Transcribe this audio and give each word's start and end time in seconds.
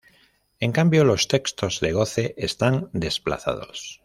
En 0.59 0.71
cambio, 0.71 1.03
los 1.03 1.27
textos 1.27 1.79
de 1.79 1.91
goce 1.91 2.33
están 2.35 2.89
desplazados. 2.91 3.99